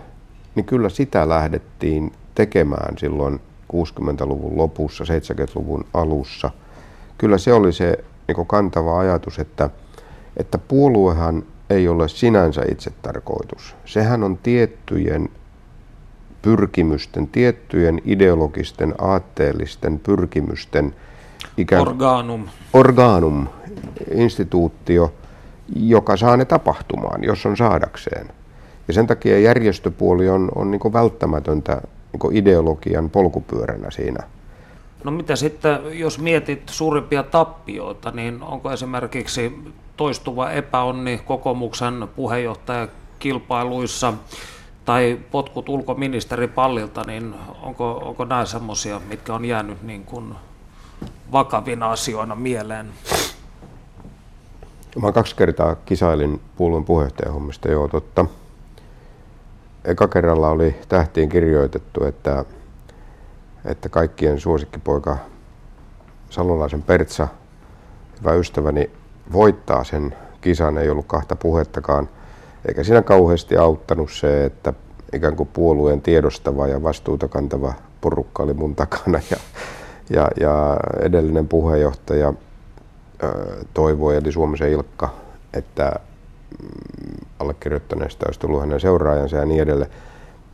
[0.55, 3.40] niin kyllä sitä lähdettiin tekemään silloin
[3.73, 6.51] 60-luvun lopussa, 70-luvun alussa.
[7.19, 9.71] Kyllä se oli se niin kantava ajatus, että,
[10.37, 13.77] että puoluehan ei ole sinänsä itse tarkoitus.
[13.85, 15.29] Sehän on tiettyjen
[16.42, 20.94] pyrkimysten, tiettyjen ideologisten, aatteellisten pyrkimysten
[21.57, 22.48] ikään organum.
[22.72, 23.46] organum,
[24.14, 25.12] instituutio,
[25.77, 28.29] joka saa ne tapahtumaan, jos on saadakseen.
[28.88, 31.81] Ja sen takia järjestöpuoli on, on niin välttämätöntä
[32.12, 34.24] niin ideologian polkupyöränä siinä.
[35.05, 39.59] No mitä sitten, jos mietit suurimpia tappioita, niin onko esimerkiksi
[39.97, 44.14] toistuva epäonni kokoomuksen puheenjohtajakilpailuissa
[44.85, 50.35] tai potkut ulkoministeripallilta, niin onko, onko nämä semmoisia, mitkä on jäänyt niin kuin
[51.33, 52.93] vakavina asioina mieleen?
[55.03, 58.27] Mä kaksi kertaa kisailin puolueen puheenjohtajahommista, joo totta.
[59.85, 62.45] Eka kerralla oli tähtiin kirjoitettu, että,
[63.64, 65.16] että kaikkien suosikkipoika
[66.31, 67.29] Salolaisen Pertsa,
[68.20, 68.90] hyvä ystäväni,
[69.33, 72.09] voittaa sen kisan, ei ollut kahta puhettakaan.
[72.68, 74.72] Eikä siinä kauheasti auttanut se, että
[75.12, 79.37] ikään kuin puolueen tiedostava ja vastuuta kantava porukka oli mun takana ja,
[80.11, 82.33] ja, ja edellinen puheenjohtaja
[83.74, 85.14] toivoi, eli Suomisen Ilkka,
[85.55, 85.92] että
[86.62, 89.90] mm, allekirjoittaneesta olisi tullut hänen seuraajansa ja niin edelleen.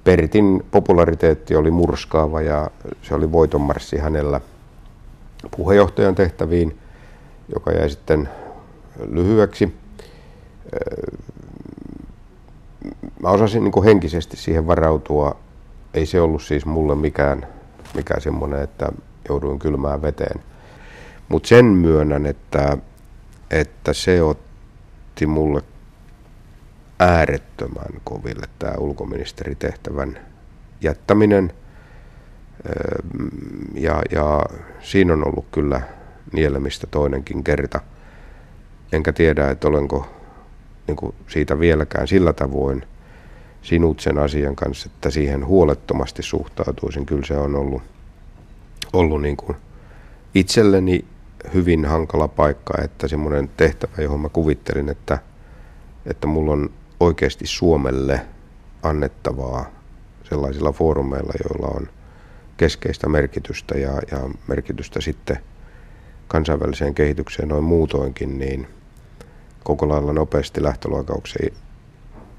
[0.05, 2.71] Pertin populariteetti oli murskaava ja
[3.03, 4.41] se oli voitonmarssi hänellä
[5.57, 6.79] puheenjohtajan tehtäviin,
[7.55, 8.29] joka jäi sitten
[9.11, 9.75] lyhyeksi.
[13.23, 15.37] Mä osasin niin henkisesti siihen varautua.
[15.95, 17.47] Ei se ollut siis mulle mikään,
[17.95, 18.93] mikään semmoinen, että
[19.29, 20.41] jouduin kylmään veteen.
[21.29, 22.77] Mutta sen myönnän, että,
[23.51, 25.63] että se otti mulle
[27.01, 30.19] äärettömän koville tämä ulkoministeritehtävän
[30.81, 31.53] jättäminen.
[33.75, 34.45] Ja, ja
[34.81, 35.81] siinä on ollut kyllä
[36.33, 37.81] nielemistä toinenkin kerta.
[38.93, 40.07] Enkä tiedä, että olenko
[40.87, 42.85] niin kuin siitä vieläkään sillä tavoin
[43.63, 47.07] sinut sen asian kanssa, että siihen huolettomasti suhtautuisin.
[47.07, 47.83] Kyllä se on ollut,
[48.93, 49.57] ollut niin kuin
[50.35, 51.05] itselleni
[51.55, 55.19] hyvin hankala paikka, että semmoinen tehtävä, johon mä kuvittelin, että,
[56.07, 58.27] että mulla on oikeasti Suomelle
[58.83, 59.71] annettavaa
[60.25, 61.89] sellaisilla foorumeilla, joilla on
[62.57, 65.39] keskeistä merkitystä ja, ja merkitystä sitten
[66.29, 68.69] kansainväliseen kehitykseen noin muutoinkin, niin
[69.65, 71.51] koko lailla nopeasti lähtölaukauksen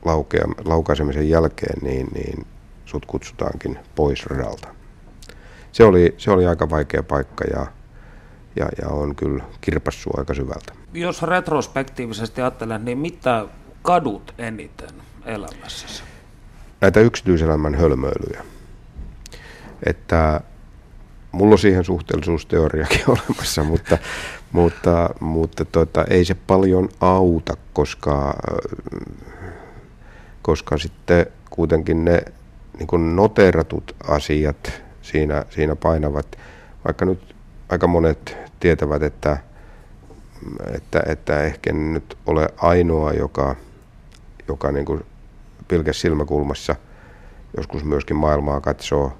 [0.05, 2.45] laukea, laukaisemisen jälkeen, niin, niin
[2.85, 4.67] sut kutsutaankin pois radalta.
[5.71, 7.65] Se oli, se oli aika vaikea paikka ja,
[8.55, 10.73] ja, ja on kyllä kirpassut aika syvältä.
[10.93, 13.45] Jos retrospektiivisesti ajattelen, niin mitä
[13.81, 14.89] kadut eniten
[15.25, 16.03] elämässäsi?
[16.81, 18.43] Näitä yksityiselämän hölmöilyjä.
[19.85, 20.41] Että
[21.31, 23.97] mulla on siihen suhteellisuusteoriakin olemassa, mutta,
[24.51, 28.33] mutta, mutta tota, ei se paljon auta, koska,
[30.41, 32.21] koska sitten kuitenkin ne
[32.79, 36.37] niin kuin noteratut asiat siinä, siinä painavat,
[36.85, 37.35] vaikka nyt
[37.69, 39.37] aika monet tietävät, että,
[40.73, 43.55] että, että ehkä nyt ole ainoa, joka,
[44.47, 45.05] joka niin kuin
[45.67, 46.75] pilkes silmäkulmassa
[47.57, 49.13] joskus myöskin maailmaa katsoo,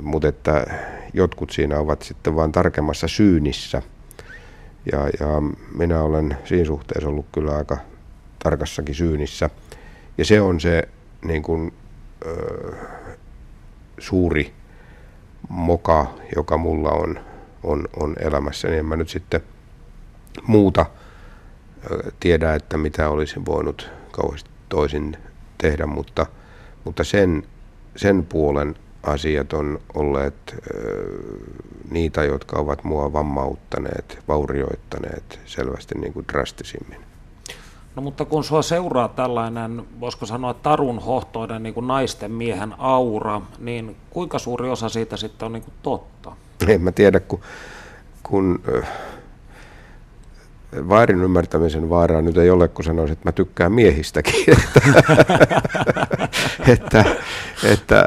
[0.00, 0.66] mutta että
[1.14, 3.82] jotkut siinä ovat sitten vain tarkemmassa syynissä.
[4.92, 5.42] Ja, ja
[5.74, 7.76] minä olen siinä suhteessa ollut kyllä aika
[8.42, 9.50] tarkassakin syynissä.
[10.18, 10.88] Ja se on se
[11.24, 11.72] niin kuin,
[12.26, 12.74] ö,
[13.98, 14.54] suuri
[15.48, 17.20] moka, joka mulla on,
[17.62, 19.40] on, on elämässä, niin en mä nyt sitten
[20.46, 20.86] muuta
[22.20, 25.16] tiedä, että mitä olisin voinut kauheasti toisin
[25.58, 26.26] tehdä, mutta,
[26.84, 27.42] mutta sen,
[27.96, 30.56] sen puolen asiat on olleet
[31.90, 37.00] niitä, jotka ovat mua vammauttaneet, vaurioittaneet selvästi niin kuin drastisimmin.
[37.96, 43.40] No mutta kun sua seuraa tällainen, voisiko sanoa tarun hohtoinen niin kuin naisten miehen aura,
[43.58, 46.32] niin kuinka suuri osa siitä sitten on niin kuin totta?
[46.68, 47.40] En mä tiedä, kun,
[48.22, 48.62] kun
[50.88, 54.44] väärin ymmärtämisen vaaraa nyt ei ole, kun sanoisin, että mä tykkään miehistäkin.
[56.72, 57.04] että,
[57.64, 58.06] että,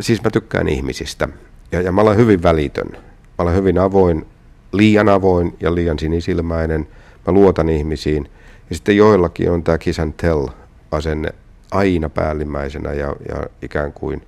[0.00, 1.28] siis mä tykkään ihmisistä.
[1.72, 2.88] Ja, ja mä olen hyvin välitön.
[2.92, 4.26] Mä olen hyvin avoin,
[4.72, 6.88] liian avoin ja liian sinisilmäinen.
[7.26, 8.30] Mä luotan ihmisiin.
[8.70, 10.46] Ja sitten joillakin on tämä kiss and tell
[10.90, 11.28] asenne
[11.70, 14.22] aina päällimmäisenä ja, ja ikään kuin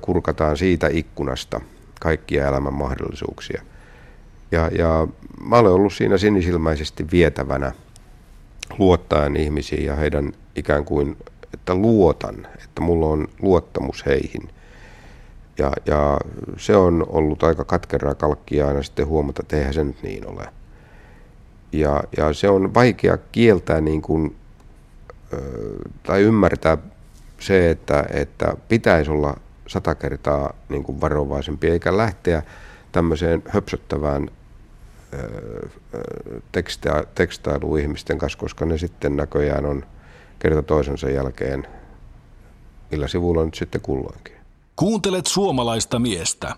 [0.00, 1.60] kurkataan siitä ikkunasta
[2.00, 3.62] kaikkia elämän mahdollisuuksia.
[4.52, 5.08] Ja, ja
[5.44, 7.72] mä olen ollut siinä sinisilmäisesti vietävänä
[8.78, 11.16] luottaen ihmisiin ja heidän ikään kuin,
[11.54, 14.48] että luotan, että mulla on luottamus heihin.
[15.58, 16.18] Ja, ja
[16.56, 20.46] se on ollut aika katkeraa kalkkia aina sitten huomata, että eihän se nyt niin ole.
[21.72, 24.36] Ja, ja se on vaikea kieltää niin kuin,
[26.02, 26.78] tai ymmärtää
[27.38, 29.36] se, että, että pitäisi olla
[29.66, 32.42] sata kertaa niin kuin varovaisempi, eikä lähteä
[32.92, 34.30] tämmöiseen höpsöttävään
[36.52, 39.84] teksta, tekstailu ihmisten kanssa, koska ne sitten näköjään on
[40.38, 41.66] kerta toisensa jälkeen,
[42.90, 44.34] millä sivulla nyt sitten kulloinkin.
[44.76, 46.56] Kuuntelet suomalaista miestä.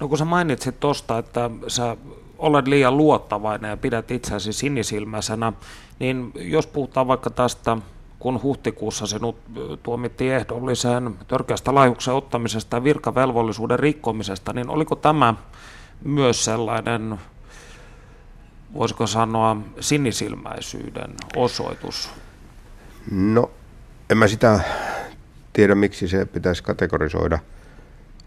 [0.00, 1.96] No kun sä mainitsit tuosta, että sä
[2.38, 5.52] olet liian luottavainen ja pidät itseäsi sinisilmäisenä,
[5.98, 7.76] niin jos puhutaan vaikka tästä,
[8.18, 9.36] kun huhtikuussa sinut
[9.82, 15.34] tuomittiin ehdolliseen törkeästä laihuksen ottamisesta ja virkavelvollisuuden rikkomisesta, niin oliko tämä
[16.04, 17.18] myös sellainen
[18.76, 22.10] voisiko sanoa, sinisilmäisyyden osoitus?
[23.10, 23.50] No,
[24.10, 24.60] en mä sitä
[25.52, 27.38] tiedä, miksi se pitäisi kategorisoida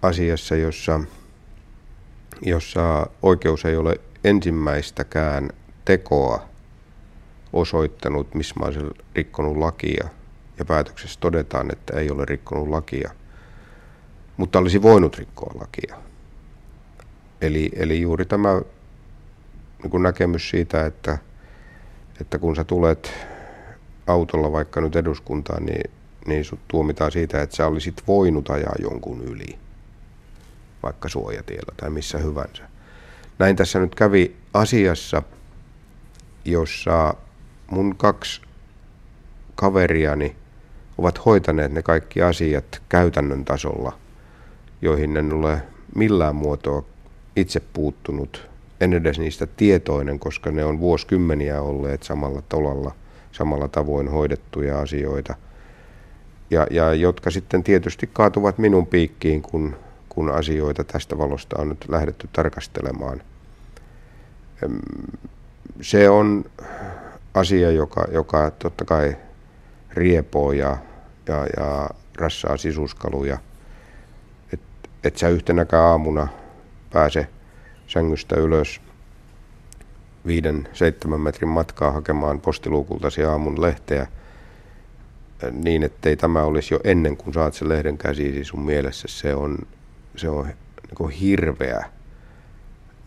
[0.02, 1.00] asiassa, jossa,
[2.42, 5.50] jossa oikeus ei ole ensimmäistäkään
[5.86, 6.50] tekoa
[7.54, 10.10] osoittanut, missä mä olisin rikkonut lakia,
[10.60, 13.12] ja päätöksessä todetaan, että ei ole rikkonut lakia,
[14.38, 15.96] mutta olisi voinut rikkoa lakia.
[17.42, 18.62] Eli, eli juuri tämä
[19.84, 21.18] niin kuin näkemys siitä, että,
[22.22, 23.14] että kun sä tulet
[24.08, 25.92] autolla vaikka nyt eduskuntaan, niin,
[26.26, 29.58] niin sut tuomitaan siitä, että sä olisit voinut ajaa jonkun yli,
[30.84, 32.64] vaikka suojatiellä tai missä hyvänsä.
[33.40, 35.24] Näin tässä nyt kävi asiassa,
[36.46, 37.14] jossa
[37.72, 38.42] mun kaksi
[39.56, 40.36] kaveriani
[40.98, 43.98] ovat hoitaneet ne kaikki asiat käytännön tasolla,
[44.82, 45.62] joihin en ole
[45.96, 46.84] millään muotoa
[47.36, 48.49] itse puuttunut
[48.82, 52.96] en edes niistä tietoinen, koska ne on vuosikymmeniä olleet samalla tolalla,
[53.32, 55.36] samalla tavoin hoidettuja asioita.
[56.52, 59.76] Ja, ja jotka sitten tietysti kaatuvat minun piikkiin, kun,
[60.10, 63.22] kun asioita tästä valosta on nyt lähdetty tarkastelemaan.
[65.82, 66.46] Se on
[67.34, 69.18] asia, joka, joka totta kai
[69.94, 70.78] riepoo ja,
[71.28, 73.38] ja, ja rassaa sisuskaluja.
[74.54, 76.28] Että et sä yhtenäkään aamuna
[76.94, 77.28] pääse
[77.90, 78.82] sängystä ylös
[80.26, 84.08] viiden, seitsemän metrin matkaa hakemaan postiluukultasi aamun lehteä
[85.52, 89.08] niin, ettei tämä olisi jo ennen kuin saat sen lehden käsiisi sun mielessä.
[89.08, 89.58] Se on,
[90.16, 90.46] se on
[91.00, 91.86] niin hirveä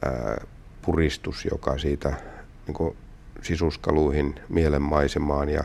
[0.02, 0.44] ää,
[0.82, 2.12] puristus, joka siitä
[2.66, 2.96] niin
[3.42, 5.64] sisuskaluihin, mielenmaisemaan ja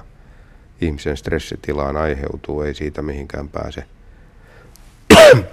[0.81, 3.83] ihmisen stressitilaan aiheutuu, ei siitä mihinkään pääse.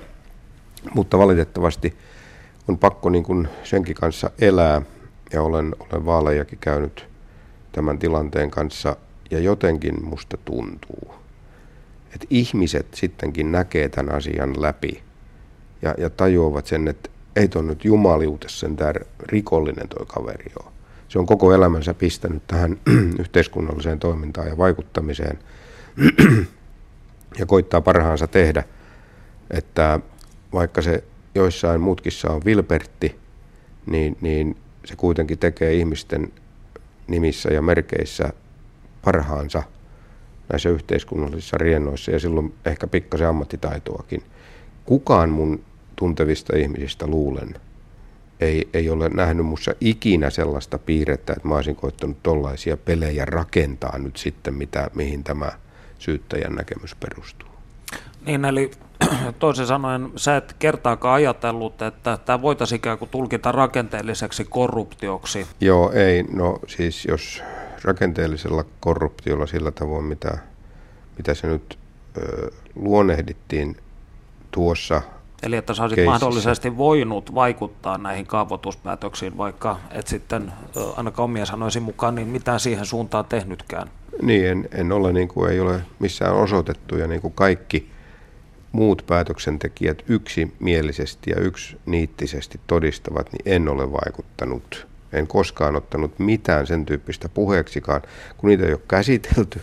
[0.94, 1.96] Mutta valitettavasti
[2.68, 4.82] on pakko niin kuin senkin kanssa elää
[5.32, 7.06] ja olen, olen vaalejakin käynyt
[7.72, 8.96] tämän tilanteen kanssa
[9.30, 11.14] ja jotenkin musta tuntuu,
[12.14, 15.02] että ihmiset sittenkin näkee tämän asian läpi
[15.82, 20.72] ja, ja tajuavat sen, että ei tuon nyt jumaliutes sen tämä rikollinen toi kaveri ole.
[21.08, 22.80] Se on koko elämänsä pistänyt tähän
[23.20, 25.38] yhteiskunnalliseen toimintaan ja vaikuttamiseen
[27.38, 28.64] ja koittaa parhaansa tehdä,
[29.50, 30.00] että
[30.52, 31.04] vaikka se
[31.34, 33.16] joissain mutkissa on vilpertti,
[33.86, 36.32] niin, niin se kuitenkin tekee ihmisten
[37.06, 38.32] nimissä ja merkeissä
[39.04, 39.62] parhaansa
[40.52, 44.22] näissä yhteiskunnallisissa riennoissa ja silloin ehkä pikkasen ammattitaitoakin.
[44.84, 45.64] Kukaan mun
[45.96, 47.54] tuntevista ihmisistä luulen
[48.40, 53.98] ei, ei ole nähnyt mussa ikinä sellaista piirrettä, että mä olisin koittanut tollaisia pelejä rakentaa
[53.98, 55.52] nyt sitten, mitä, mihin tämä
[55.98, 57.53] syyttäjän näkemys perustuu.
[58.26, 58.70] Niin, eli
[59.38, 65.46] toisin sanoen sä et kertaakaan ajatellut, että tämä voitaisiin ikään kuin tulkita rakenteelliseksi korruptioksi.
[65.60, 66.22] Joo, ei.
[66.22, 67.42] No siis jos
[67.84, 70.38] rakenteellisella korruptiolla sillä tavoin, mitä,
[71.16, 71.78] mitä se nyt
[72.18, 73.76] ö, luonehdittiin
[74.50, 75.02] tuossa
[75.42, 76.12] Eli että sä olisit keississä.
[76.12, 80.52] mahdollisesti voinut vaikuttaa näihin kaavoituspäätöksiin, vaikka et sitten
[80.96, 83.90] ainakaan omia sanoisin mukaan niin mitään siihen suuntaan tehnytkään.
[84.22, 87.93] Niin, en, en ole, niin kuin ei ole missään osoitettu ja niin kuin kaikki
[88.74, 94.86] muut päätöksentekijät yksimielisesti ja yksiniittisesti todistavat, niin en ole vaikuttanut.
[95.12, 98.02] En koskaan ottanut mitään sen tyyppistä puheeksikaan,
[98.36, 99.62] kun niitä ei ole käsitelty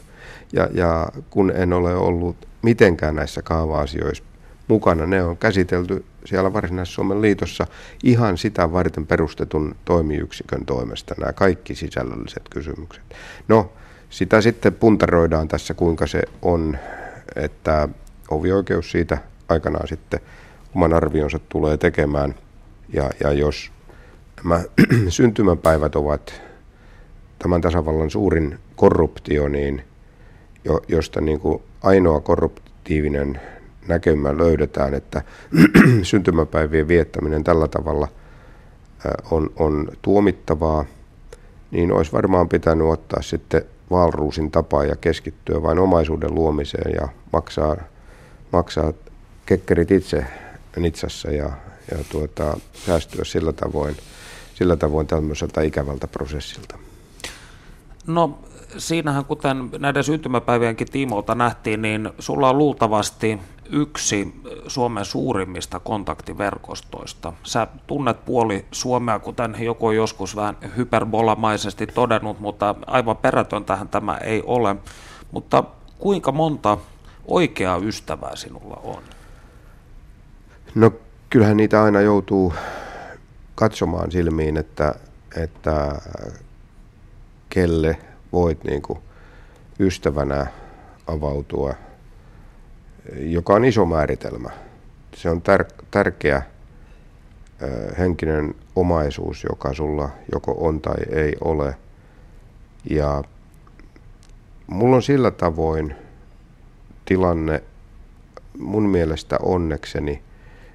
[0.53, 4.24] ja, ja kun en ole ollut mitenkään näissä kaava-asioissa
[4.68, 5.05] mukana.
[5.05, 7.68] Ne on käsitelty siellä Varsinais-Suomen liitossa
[8.03, 13.03] ihan sitä varten perustetun toimiyksikön toimesta, nämä kaikki sisällölliset kysymykset.
[13.47, 13.72] No,
[14.09, 16.78] sitä sitten puntaroidaan tässä, kuinka se on,
[17.36, 17.89] että
[18.32, 19.18] hovioikeus siitä
[19.50, 20.20] aikanaan sitten
[20.76, 22.36] oman arvionsa tulee tekemään.
[22.94, 23.72] Ja, ja jos
[24.44, 24.62] nämä
[25.10, 26.42] syntymäpäivät ovat
[27.40, 29.84] tämän tasavallan suurin korruptio, niin
[30.66, 33.42] jo, josta niin kuin ainoa korruptiivinen
[33.88, 35.22] näkemä löydetään, että
[36.04, 38.08] syntymäpäivien viettäminen tällä tavalla
[39.32, 40.86] on, on tuomittavaa,
[41.72, 43.62] niin olisi varmaan pitänyt ottaa sitten
[43.92, 47.78] Valruusin tapaa ja keskittyä vain omaisuuden luomiseen ja maksaa,
[48.52, 48.93] maksaa
[49.45, 50.26] kekkerit itse
[50.78, 51.49] Nitsassa ja,
[51.91, 53.97] ja tuota, säästyä sillä tavoin,
[54.56, 56.78] sillä tavoin tämmöiseltä ikävältä prosessilta.
[58.08, 58.39] No
[58.78, 63.39] siinähän kuten näiden syntymäpäivienkin tiimoilta nähtiin, niin sulla on luultavasti
[63.70, 67.34] yksi Suomen suurimmista kontaktiverkostoista.
[67.43, 74.18] Sä tunnet puoli Suomea, kuten joku on joskus vähän hyperbolamaisesti todennut, mutta aivan perätöntähän tämä
[74.18, 74.76] ei ole.
[75.32, 75.64] Mutta
[75.99, 76.78] kuinka monta
[77.26, 79.04] oikeaa ystävää sinulla on?
[80.76, 80.94] No
[81.30, 82.54] kyllähän niitä aina joutuu
[83.56, 84.96] katsomaan silmiin, että,
[85.38, 86.02] että
[87.50, 87.98] kelle
[88.32, 89.00] voit niin kuin
[89.80, 90.48] ystävänä
[91.08, 91.74] avautua–
[93.16, 94.50] joka on iso määritelmä.
[95.16, 96.42] Se on tär- tärkeä
[97.98, 101.76] henkinen omaisuus, joka sulla joko on tai ei ole.
[102.90, 103.24] Ja
[104.68, 105.96] mulla on sillä tavoin
[107.12, 107.64] tilanne
[108.59, 110.22] mun mielestä onnekseni,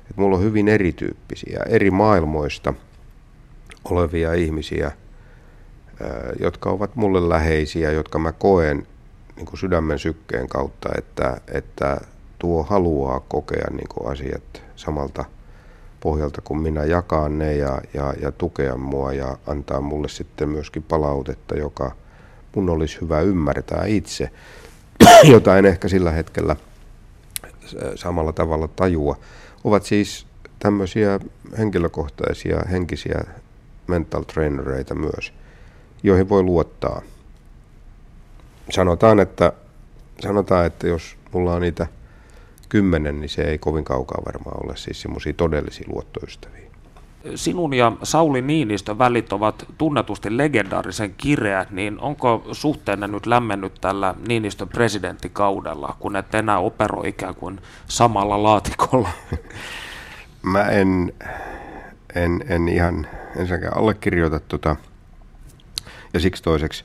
[0.01, 2.75] että mulla on hyvin erityyppisiä, eri maailmoista
[3.85, 4.91] olevia ihmisiä,
[6.41, 8.87] jotka ovat mulle läheisiä, jotka mä koen
[9.37, 12.01] niin kuin sydämen sykkeen kautta, että, että
[12.39, 15.25] tuo haluaa kokea niin kuin asiat samalta
[16.01, 20.83] pohjalta kuin minä, jakaa ne ja, ja, ja tukea mua ja antaa mulle sitten myöskin
[20.83, 21.93] palautetta, joka
[22.55, 24.31] mun olisi hyvä ymmärtää itse,
[25.33, 26.57] jota en ehkä sillä hetkellä
[27.95, 29.19] samalla tavalla tajua,
[29.65, 30.27] ovat siis
[30.59, 31.21] tämmöisiä
[31.59, 33.25] henkilökohtaisia henkisiä
[33.87, 35.33] mental trainereita myös,
[36.03, 37.03] joihin voi luottaa.
[38.71, 39.53] Sanotaan, että,
[40.21, 41.87] sanotaan, että jos mulla on niitä
[42.69, 46.71] kymmenen, niin se ei kovin kaukaa varmaan ole siis semmoisia todellisia luottoystäviä.
[47.35, 54.15] Sinun ja Sauli Niinistön välit ovat tunnetusti legendaarisen kireät, niin onko suhteenne nyt lämmennyt tällä
[54.29, 59.09] Niinistön presidenttikaudella, kun et enää operoi ikään kuin samalla laatikolla?
[60.43, 61.13] Mä en,
[62.15, 63.07] en, en ihan
[63.37, 64.77] ensinnäkään allekirjoita tota,
[66.15, 66.85] ja siksi toiseksi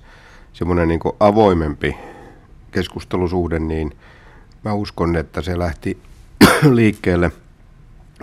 [0.54, 1.98] semmoinen niin avoimempi
[2.72, 3.98] keskustelusuhde, niin
[4.64, 5.98] mä uskon, että se lähti
[6.72, 7.32] liikkeelle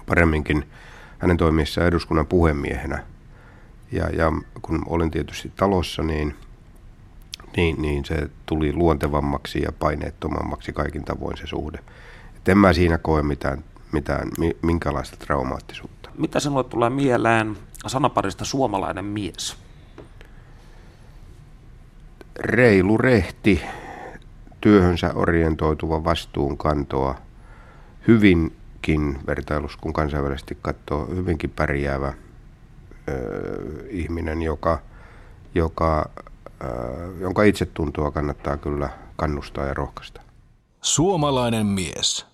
[0.07, 0.65] paremminkin
[1.19, 3.05] hänen toimiessaan eduskunnan puhemiehenä.
[3.93, 6.35] Ja, ja kun olin tietysti talossa, niin,
[7.57, 11.79] niin, niin se tuli luontevammaksi ja paineettomammaksi kaikin tavoin se suhde.
[12.37, 14.31] Et en mä siinä koe mitään, mitään
[14.63, 16.11] minkälaista traumaattisuutta.
[16.19, 17.57] Mitä sinulle tulee mieleen
[17.87, 19.57] sanaparista suomalainen mies?
[22.39, 23.63] Reilu rehti,
[24.61, 27.15] työhönsä orientoituva vastuunkantoa,
[28.89, 32.13] hyvinkin vertailus, kun kansainvälisesti katsoo, hyvinkin pärjäävä
[33.09, 34.79] ö, ihminen, joka,
[35.55, 36.11] joka,
[36.65, 36.67] ö,
[37.21, 40.21] jonka itsetuntoa kannattaa kyllä kannustaa ja rohkaista.
[40.81, 42.27] Suomalainen mies.